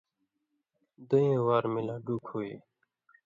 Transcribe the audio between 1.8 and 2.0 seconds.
لا